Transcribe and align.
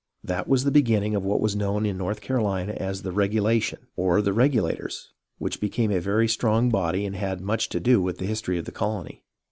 That 0.23 0.47
was 0.47 0.63
the 0.63 0.71
beginning 0.71 1.13
of 1.13 1.23
what 1.23 1.41
was 1.41 1.55
known 1.55 1.85
in 1.85 1.95
North 1.95 2.21
Caro 2.21 2.51
lina 2.55 2.73
as 2.73 3.03
The 3.03 3.11
Regulation, 3.11 3.85
or 3.95 4.19
The 4.23 4.33
Regulators, 4.33 5.13
which 5.37 5.61
became 5.61 5.91
a 5.91 5.99
very 6.01 6.27
strong 6.27 6.69
body 6.71 7.05
and 7.05 7.15
had 7.15 7.39
much 7.39 7.69
to 7.69 7.79
do 7.79 8.01
with 8.01 8.17
the 8.17 8.25
history 8.25 8.57
of 8.57 8.65
the 8.65 8.71
colony. 8.71 9.21